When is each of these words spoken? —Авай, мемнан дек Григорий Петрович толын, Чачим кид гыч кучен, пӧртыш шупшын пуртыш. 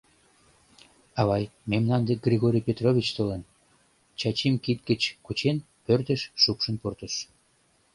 —Авай, 1.19 1.43
мемнан 1.71 2.01
дек 2.07 2.19
Григорий 2.27 2.65
Петрович 2.67 3.07
толын, 3.17 3.41
Чачим 4.19 4.55
кид 4.63 4.79
гыч 4.89 5.01
кучен, 5.25 5.57
пӧртыш 5.85 6.21
шупшын 6.41 6.75
пуртыш. 6.81 7.13